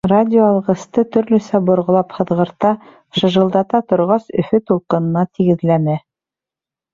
[0.11, 2.71] Радиоалғысты төрлөсә борғолап һыҙғырта,
[3.19, 6.01] шыжылдата торғас, Өфө тулҡынына тигеҙләне.